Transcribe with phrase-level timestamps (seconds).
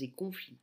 [0.00, 0.58] Et conflits.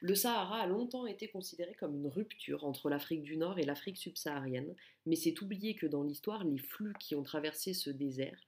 [0.00, 3.96] Le Sahara a longtemps été considéré comme une rupture entre l'Afrique du Nord et l'Afrique
[3.96, 8.38] subsaharienne, mais c'est oublier que dans l'histoire, les flux qui ont traversé ce désert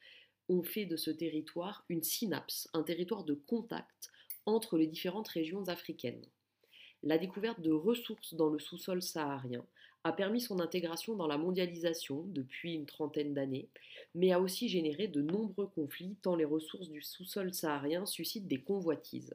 [0.48, 4.10] ont fait de ce territoire une synapse, un territoire de contact
[4.46, 6.24] entre les différentes régions africaines.
[7.02, 9.64] La découverte de ressources dans le sous-sol saharien
[10.04, 13.68] a permis son intégration dans la mondialisation depuis une trentaine d'années,
[14.14, 18.60] mais a aussi généré de nombreux conflits tant les ressources du sous-sol saharien suscitent des
[18.60, 19.34] convoitises.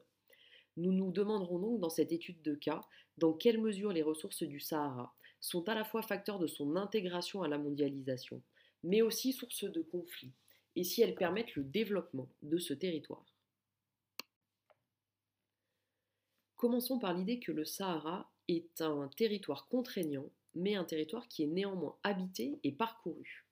[0.77, 2.81] Nous nous demanderons donc dans cette étude de cas
[3.17, 7.43] dans quelle mesure les ressources du Sahara sont à la fois facteurs de son intégration
[7.43, 8.41] à la mondialisation,
[8.83, 10.33] mais aussi source de conflits,
[10.75, 13.25] et si elles permettent le développement de ce territoire.
[16.55, 21.47] Commençons par l'idée que le Sahara est un territoire contraignant, mais un territoire qui est
[21.47, 23.44] néanmoins habité et parcouru.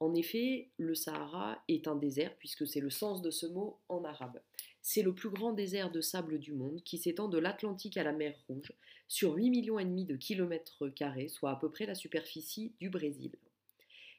[0.00, 4.04] En effet, le Sahara est un désert, puisque c'est le sens de ce mot en
[4.04, 4.40] arabe.
[4.82, 8.12] C'est le plus grand désert de sable du monde, qui s'étend de l'Atlantique à la
[8.12, 8.72] mer Rouge,
[9.08, 13.32] sur 8 millions de kilomètres carrés, soit à peu près la superficie du Brésil.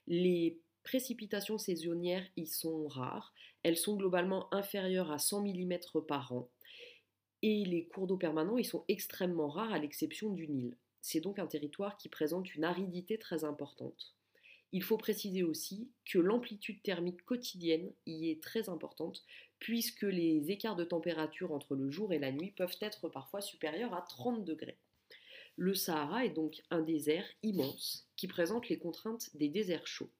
[0.07, 6.49] Les précipitations saisonnières y sont rares, elles sont globalement inférieures à 100 mm par an,
[7.41, 10.75] et les cours d'eau permanents ils sont extrêmement rares à l'exception du Nil.
[11.01, 14.14] C'est donc un territoire qui présente une aridité très importante.
[14.71, 19.23] Il faut préciser aussi que l'amplitude thermique quotidienne y est très importante
[19.59, 23.93] puisque les écarts de température entre le jour et la nuit peuvent être parfois supérieurs
[23.93, 24.77] à 30 degrés.
[25.57, 30.11] Le Sahara est donc un désert immense qui présente les contraintes des déserts chauds.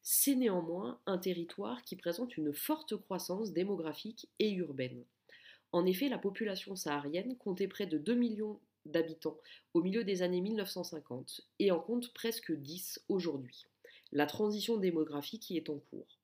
[0.00, 5.04] C'est néanmoins un territoire qui présente une forte croissance démographique et urbaine.
[5.70, 9.38] En effet, la population saharienne comptait près de 2 millions d'habitants
[9.74, 13.66] au milieu des années 1950 et en compte presque 10 aujourd'hui.
[14.12, 16.18] La transition démographique y est en cours.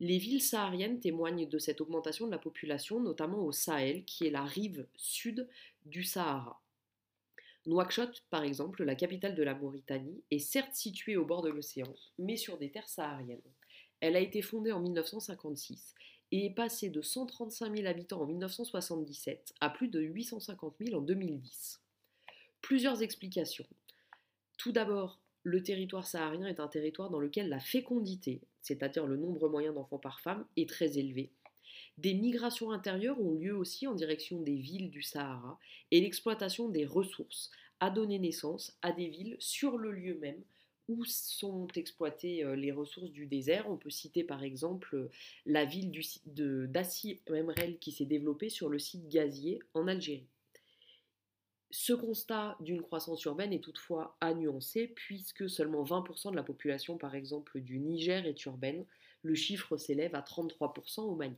[0.00, 4.30] Les villes sahariennes témoignent de cette augmentation de la population, notamment au Sahel, qui est
[4.30, 5.48] la rive sud
[5.86, 6.60] du Sahara.
[7.66, 11.94] Nouakchott, par exemple, la capitale de la Mauritanie, est certes située au bord de l'océan,
[12.18, 13.40] mais sur des terres sahariennes.
[14.00, 15.94] Elle a été fondée en 1956
[16.32, 21.02] et est passé de 135 000 habitants en 1977 à plus de 850 000 en
[21.02, 21.80] 2010.
[22.60, 23.66] Plusieurs explications.
[24.58, 29.48] Tout d'abord, le territoire saharien est un territoire dans lequel la fécondité, c'est-à-dire le nombre
[29.48, 31.30] moyen d'enfants par femme, est très élevé.
[31.98, 35.58] Des migrations intérieures ont lieu aussi en direction des villes du Sahara
[35.90, 40.42] et l'exploitation des ressources a donné naissance à des villes sur le lieu même
[40.88, 43.70] où sont exploitées euh, les ressources du désert.
[43.70, 45.08] On peut citer par exemple
[45.46, 45.92] la ville
[46.26, 50.28] d'Assi Memrel qui s'est développée sur le site gazier en Algérie.
[51.76, 54.32] Ce constat d'une croissance urbaine est toutefois à
[54.94, 58.86] puisque seulement 20% de la population par exemple du Niger est urbaine,
[59.22, 61.34] le chiffre s'élève à 33% au Mali.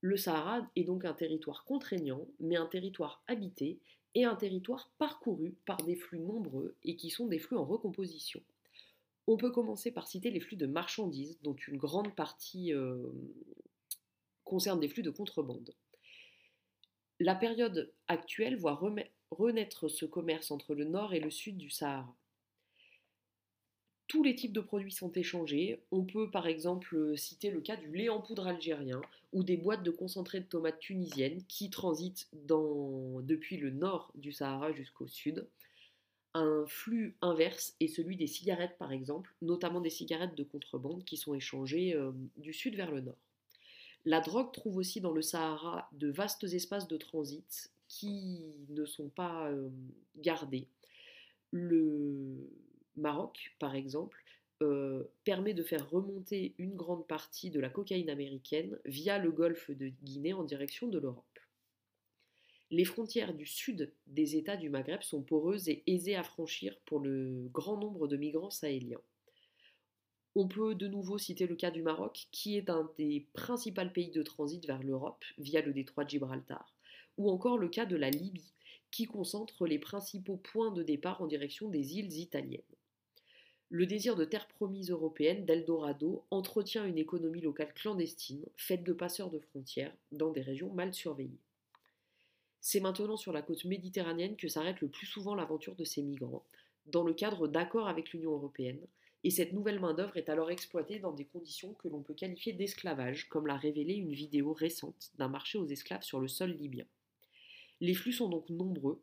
[0.00, 3.80] Le Sahara est donc un territoire contraignant, mais un territoire habité
[4.14, 8.40] et un territoire parcouru par des flux nombreux et qui sont des flux en recomposition.
[9.26, 13.10] On peut commencer par citer les flux de marchandises, dont une grande partie euh,
[14.44, 15.74] concerne des flux de contrebande.
[17.20, 18.80] La période actuelle voit
[19.30, 22.14] renaître ce commerce entre le nord et le sud du Sahara
[24.08, 25.82] tous les types de produits sont échangés.
[25.92, 29.02] On peut par exemple citer le cas du lait en poudre algérien
[29.32, 34.72] ou des boîtes de concentré de tomates tunisiennes qui transitent depuis le nord du Sahara
[34.72, 35.46] jusqu'au sud.
[36.34, 41.16] Un flux inverse est celui des cigarettes par exemple, notamment des cigarettes de contrebande qui
[41.16, 43.18] sont échangées euh, du sud vers le nord.
[44.04, 49.08] La drogue trouve aussi dans le Sahara de vastes espaces de transit qui ne sont
[49.08, 49.68] pas euh,
[50.16, 50.68] gardés.
[51.50, 52.50] Le
[52.96, 54.22] Maroc, par exemple,
[54.62, 59.70] euh, permet de faire remonter une grande partie de la cocaïne américaine via le golfe
[59.70, 61.24] de Guinée en direction de l'Europe.
[62.70, 67.00] Les frontières du sud des États du Maghreb sont poreuses et aisées à franchir pour
[67.00, 69.00] le grand nombre de migrants sahéliens.
[70.34, 74.10] On peut de nouveau citer le cas du Maroc, qui est un des principaux pays
[74.10, 76.74] de transit vers l'Europe via le détroit de Gibraltar,
[77.16, 78.52] ou encore le cas de la Libye,
[78.90, 82.62] qui concentre les principaux points de départ en direction des îles italiennes.
[83.70, 89.30] Le désir de terre promise européenne, d'Eldorado, entretient une économie locale clandestine, faite de passeurs
[89.30, 91.40] de frontières, dans des régions mal surveillées.
[92.60, 96.44] C'est maintenant sur la côte méditerranéenne que s'arrête le plus souvent l'aventure de ces migrants,
[96.86, 98.80] dans le cadre d'accords avec l'Union européenne,
[99.24, 103.28] et cette nouvelle main-d'œuvre est alors exploitée dans des conditions que l'on peut qualifier d'esclavage,
[103.28, 106.86] comme l'a révélé une vidéo récente d'un marché aux esclaves sur le sol libyen.
[107.80, 109.02] Les flux sont donc nombreux,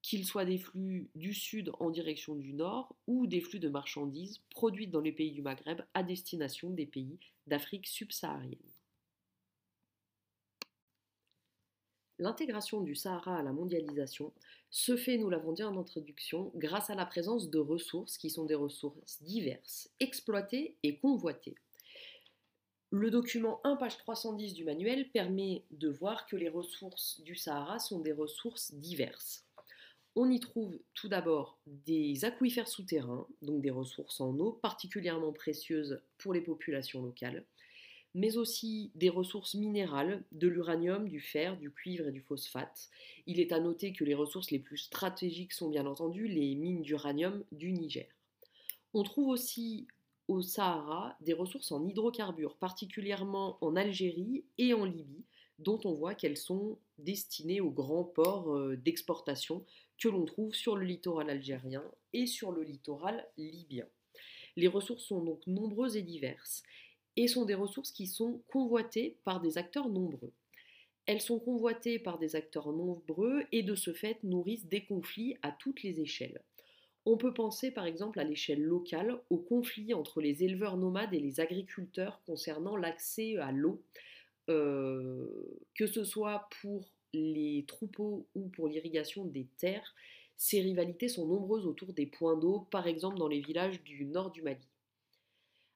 [0.00, 4.40] qu'ils soient des flux du sud en direction du nord ou des flux de marchandises
[4.50, 8.71] produites dans les pays du Maghreb à destination des pays d'Afrique subsaharienne.
[12.22, 14.32] L'intégration du Sahara à la mondialisation
[14.70, 18.44] se fait, nous l'avons dit en introduction, grâce à la présence de ressources qui sont
[18.44, 21.56] des ressources diverses, exploitées et convoitées.
[22.90, 27.80] Le document 1 page 310 du manuel permet de voir que les ressources du Sahara
[27.80, 29.44] sont des ressources diverses.
[30.14, 36.00] On y trouve tout d'abord des aquifères souterrains, donc des ressources en eau particulièrement précieuses
[36.18, 37.44] pour les populations locales,
[38.14, 42.88] mais aussi des ressources minérales, de l'uranium, du fer, du cuivre et du phosphate.
[43.26, 46.82] Il est à noter que les ressources les plus stratégiques sont bien entendu les mines
[46.82, 48.08] d'uranium du Niger.
[48.94, 49.86] On trouve aussi
[50.28, 55.24] au Sahara des ressources en hydrocarbures, particulièrement en Algérie et en Libye,
[55.58, 59.64] dont on voit qu'elles sont destinées aux grands ports euh, d'exportation
[59.98, 63.86] que l'on trouve sur le littoral algérien et sur le littoral libyen.
[64.56, 66.62] Les ressources sont donc nombreuses et diverses,
[67.16, 70.32] et sont des ressources qui sont convoitées par des acteurs nombreux.
[71.06, 75.50] Elles sont convoitées par des acteurs nombreux et de ce fait nourrissent des conflits à
[75.50, 76.40] toutes les échelles.
[77.04, 81.18] On peut penser par exemple à l'échelle locale aux conflits entre les éleveurs nomades et
[81.18, 83.82] les agriculteurs concernant l'accès à l'eau,
[84.48, 85.26] euh,
[85.74, 89.94] que ce soit pour les troupeaux ou pour l'irrigation des terres.
[90.36, 94.30] Ces rivalités sont nombreuses autour des points d'eau, par exemple dans les villages du nord
[94.30, 94.71] du Mali.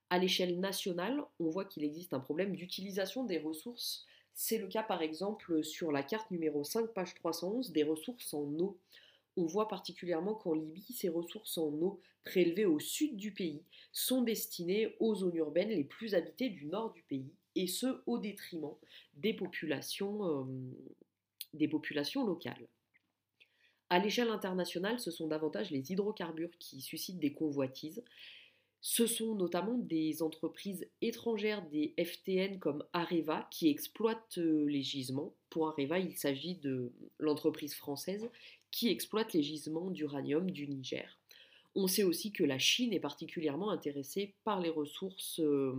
[0.09, 4.07] À l'échelle nationale, on voit qu'il existe un problème d'utilisation des ressources.
[4.35, 8.45] C'est le cas par exemple sur la carte numéro 5, page 311, des ressources en
[8.59, 8.79] eau.
[9.37, 13.63] On voit particulièrement qu'en Libye, ces ressources en eau prélevées au sud du pays
[13.93, 18.19] sont destinées aux zones urbaines les plus habitées du nord du pays, et ce au
[18.19, 18.75] détriment
[19.15, 20.45] des populations, euh,
[21.55, 22.69] des populations locales.
[23.89, 28.03] À l'échelle internationale, ce sont davantage les hydrocarbures qui suscitent des convoitises.
[28.89, 35.35] Ce sont notamment des entreprises étrangères, des FTN comme Areva, qui exploitent euh, les gisements.
[35.51, 38.31] Pour Areva, il s'agit de l'entreprise française
[38.71, 41.19] qui exploite les gisements d'uranium du Niger.
[41.75, 45.75] On sait aussi que la Chine est particulièrement intéressée par les ressources euh,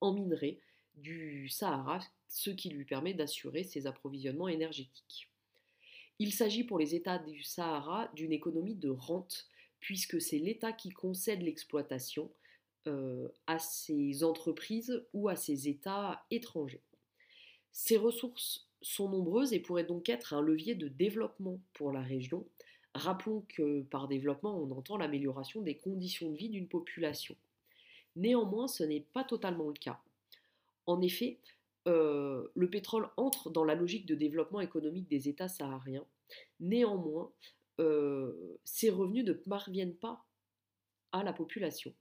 [0.00, 0.60] en minerais
[0.94, 5.28] du Sahara, ce qui lui permet d'assurer ses approvisionnements énergétiques.
[6.20, 9.48] Il s'agit pour les États du Sahara d'une économie de rente
[9.82, 12.30] puisque c'est l'État qui concède l'exploitation
[12.86, 16.82] euh, à ces entreprises ou à ces États étrangers.
[17.72, 22.46] Ces ressources sont nombreuses et pourraient donc être un levier de développement pour la région.
[22.94, 27.34] Rappelons que par développement, on entend l'amélioration des conditions de vie d'une population.
[28.14, 30.00] Néanmoins, ce n'est pas totalement le cas.
[30.86, 31.38] En effet,
[31.88, 36.06] euh, le pétrole entre dans la logique de développement économique des États sahariens.
[36.60, 37.32] Néanmoins,
[37.82, 40.24] euh, ces revenus ne parviennent pas
[41.12, 41.94] à la population.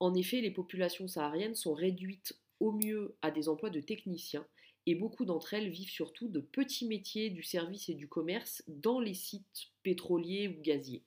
[0.00, 4.46] En effet, les populations sahariennes sont réduites au mieux à des emplois de techniciens
[4.86, 9.00] et beaucoup d'entre elles vivent surtout de petits métiers du service et du commerce dans
[9.00, 11.04] les sites pétroliers ou gaziers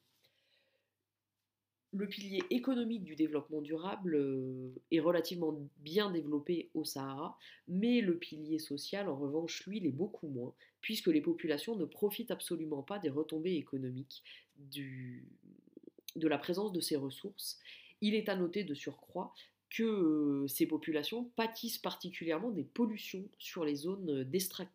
[1.95, 7.37] le pilier économique du développement durable euh, est relativement bien développé au Sahara,
[7.67, 12.31] mais le pilier social, en revanche, lui, l'est beaucoup moins, puisque les populations ne profitent
[12.31, 14.23] absolument pas des retombées économiques
[14.59, 17.59] de la présence de ces ressources.
[18.01, 19.33] Il est à noter de surcroît
[19.69, 24.23] que euh, ces populations pâtissent particulièrement des pollutions sur les zones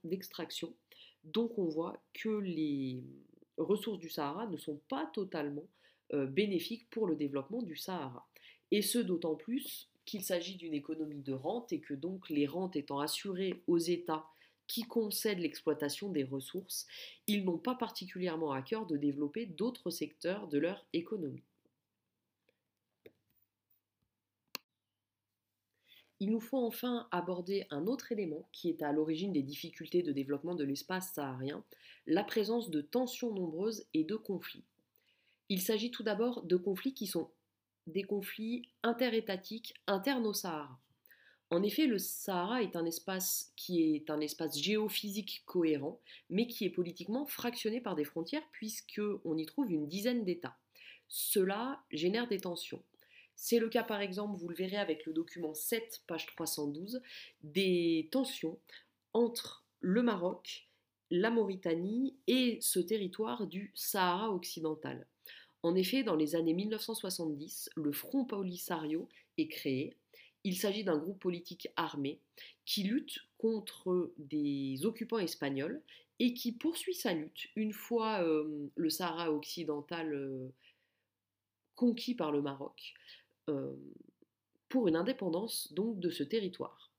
[0.05, 0.75] d'extraction.
[1.25, 3.03] Donc on voit que les
[3.59, 5.67] ressources du Sahara ne sont pas totalement
[6.12, 8.29] bénéfique pour le développement du Sahara.
[8.71, 12.76] Et ce d'autant plus qu'il s'agit d'une économie de rente et que donc les rentes
[12.76, 14.26] étant assurées aux États
[14.67, 16.87] qui concèdent l'exploitation des ressources,
[17.26, 21.43] ils n'ont pas particulièrement à cœur de développer d'autres secteurs de leur économie.
[26.21, 30.12] Il nous faut enfin aborder un autre élément qui est à l'origine des difficultés de
[30.12, 31.64] développement de l'espace saharien,
[32.07, 34.70] la présence de tensions nombreuses et de conflits.
[35.50, 37.28] Il s'agit tout d'abord de conflits qui sont
[37.88, 40.78] des conflits interétatiques internes au Sahara.
[41.50, 46.66] En effet, le Sahara est un espace qui est un espace géophysique cohérent, mais qui
[46.66, 50.57] est politiquement fractionné par des frontières puisqu'on y trouve une dizaine d'États.
[51.09, 52.85] Cela génère des tensions.
[53.35, 57.02] C'est le cas par exemple, vous le verrez avec le document 7, page 312,
[57.42, 58.61] des tensions
[59.14, 60.69] entre le Maroc,
[61.11, 65.09] la Mauritanie et ce territoire du Sahara occidental.
[65.62, 69.97] En effet, dans les années 1970, le Front Polisario est créé.
[70.43, 72.19] Il s'agit d'un groupe politique armé
[72.64, 75.83] qui lutte contre des occupants espagnols
[76.19, 80.49] et qui poursuit sa lutte une fois euh, le Sahara occidental euh,
[81.75, 82.95] conquis par le Maroc
[83.49, 83.75] euh,
[84.69, 86.90] pour une indépendance donc de ce territoire.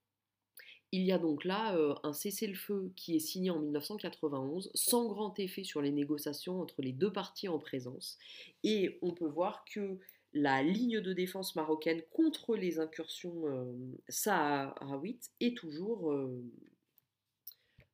[0.92, 5.64] Il y a donc là un cessez-le-feu qui est signé en 1991 sans grand effet
[5.64, 8.18] sur les négociations entre les deux parties en présence.
[8.64, 10.00] Et on peut voir que
[10.34, 13.74] la ligne de défense marocaine contre les incursions euh,
[14.10, 16.14] saharaouites est toujours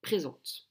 [0.01, 0.67] présente.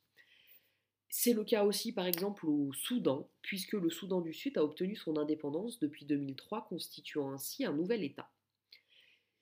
[1.18, 4.96] C'est le cas aussi par exemple au Soudan, puisque le Soudan du Sud a obtenu
[4.96, 8.30] son indépendance depuis 2003, constituant ainsi un nouvel État.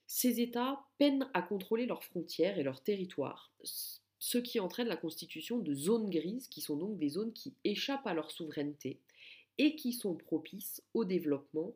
[0.06, 5.58] Ces États peinent à contrôler leurs frontières et leurs territoires, ce qui entraîne la constitution
[5.58, 8.98] de zones grises, qui sont donc des zones qui échappent à leur souveraineté
[9.58, 11.74] et qui sont propices au développement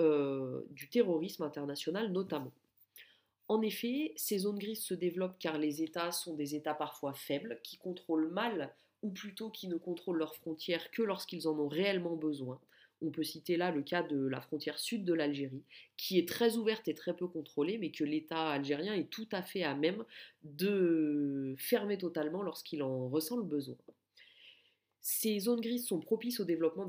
[0.00, 2.52] euh, du terrorisme international notamment.
[3.48, 7.58] En effet, ces zones grises se développent car les États sont des États parfois faibles,
[7.64, 8.72] qui contrôlent mal,
[9.02, 12.60] ou plutôt qui ne contrôlent leurs frontières que lorsqu'ils en ont réellement besoin,
[13.02, 15.64] on peut citer là le cas de la frontière sud de l'Algérie,
[15.96, 19.42] qui est très ouverte et très peu contrôlée, mais que l'État algérien est tout à
[19.42, 20.04] fait à même
[20.42, 23.76] de fermer totalement lorsqu'il en ressent le besoin.
[25.02, 26.86] Ces zones grises sont propices au développement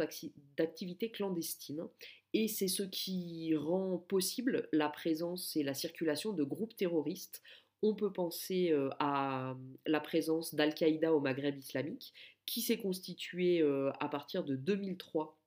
[0.57, 1.87] d'activités clandestines
[2.33, 7.41] et c'est ce qui rend possible la présence et la circulation de groupes terroristes.
[7.81, 12.13] On peut penser euh, à la présence d'Al-Qaïda au Maghreb islamique,
[12.45, 15.40] qui s'est constituée euh, à partir de 2003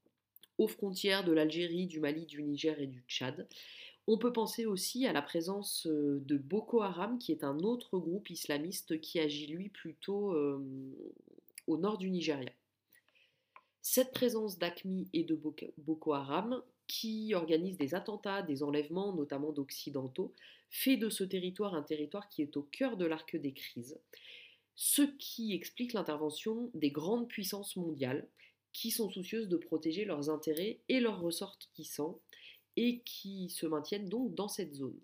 [0.58, 3.48] aux frontières de l'Algérie, du Mali, du Niger et du Tchad.
[4.06, 7.98] On peut penser aussi à la présence euh, de Boko Haram, qui est un autre
[7.98, 10.62] groupe islamiste qui agit lui plutôt euh,
[11.66, 12.52] au nord du Nigeria.
[13.80, 15.38] Cette présence d'ACMI et de
[15.78, 20.34] Boko Haram, qui organise des attentats, des enlèvements, notamment d'occidentaux,
[20.70, 23.98] fait de ce territoire un territoire qui est au cœur de l'arc des crises,
[24.74, 28.26] ce qui explique l'intervention des grandes puissances mondiales
[28.74, 32.20] qui sont soucieuses de protéger leurs intérêts et leurs ressortissants
[32.76, 35.00] et qui se maintiennent donc dans cette zone.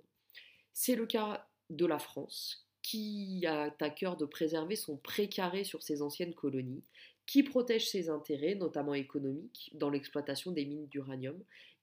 [0.74, 5.82] C'est le cas de la France, qui a à cœur de préserver son précaré sur
[5.82, 6.82] ses anciennes colonies,
[7.26, 11.40] qui protège ses intérêts, notamment économiques, dans l'exploitation des mines d'uranium,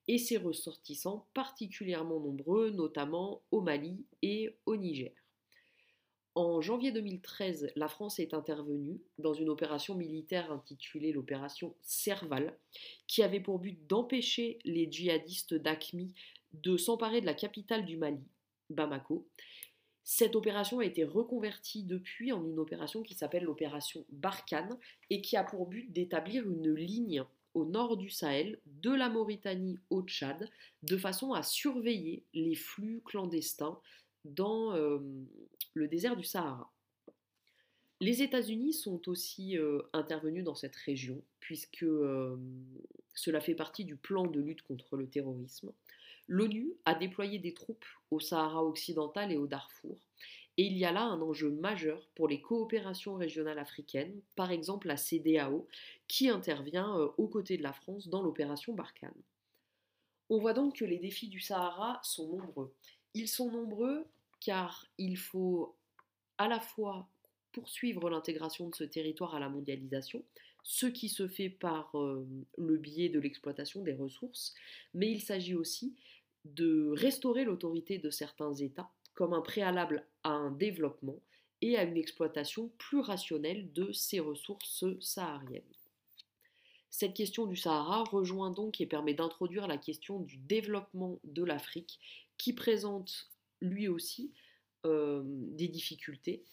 [0.10, 5.14] et ses ressortissants particulièrement nombreux, notamment au Mali et au Niger.
[6.38, 12.56] En janvier 2013, la France est intervenue dans une opération militaire intitulée l'opération Serval,
[13.08, 16.14] qui avait pour but d'empêcher les djihadistes d'ACMI
[16.54, 18.22] de s'emparer de la capitale du Mali,
[18.70, 19.28] Bamako.
[20.04, 24.78] Cette opération a été reconvertie depuis en une opération qui s'appelle l'opération Barkhane
[25.10, 27.24] et qui a pour but d'établir une ligne
[27.56, 30.48] au nord du Sahel, de la Mauritanie au Tchad,
[30.84, 33.80] de façon à surveiller les flux clandestins
[34.24, 35.00] dans euh,
[35.74, 36.72] le désert du Sahara.
[38.00, 42.38] Les États-Unis sont aussi euh, intervenus dans cette région, puisque euh,
[43.16, 45.72] cela fait partie du plan de lutte contre le terrorisme.
[46.28, 49.98] L'ONU a déployé des troupes au Sahara occidental et au Darfour,
[50.58, 54.88] et il y a là un enjeu majeur pour les coopérations régionales africaines, par exemple
[54.88, 55.68] la CDAO,
[56.08, 59.24] qui intervient aux côtés de la France dans l'opération Barkhane.
[60.30, 62.74] On voit donc que les défis du Sahara sont nombreux.
[63.14, 64.06] Ils sont nombreux
[64.40, 65.76] car il faut
[66.38, 67.08] à la fois
[67.52, 70.24] poursuivre l'intégration de ce territoire à la mondialisation,
[70.64, 72.28] ce qui se fait par euh,
[72.58, 74.54] le biais de l'exploitation des ressources,
[74.94, 75.96] mais il s'agit aussi
[76.46, 81.20] de restaurer l'autorité de certains États comme un préalable à un développement
[81.62, 85.64] et à une exploitation plus rationnelle de ces ressources sahariennes.
[86.90, 92.00] Cette question du Sahara rejoint donc et permet d'introduire la question du développement de l'Afrique
[92.38, 93.30] qui présente
[93.62, 94.32] lui aussi
[94.86, 96.44] euh, des difficultés.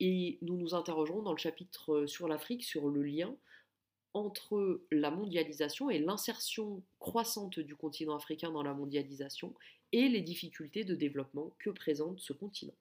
[0.00, 3.34] Et nous nous interrogerons dans le chapitre euh, sur l'Afrique sur le lien
[4.12, 9.54] entre la mondialisation et l'insertion croissante du continent africain dans la mondialisation
[9.92, 12.74] et les difficultés de développement que présente ce continent.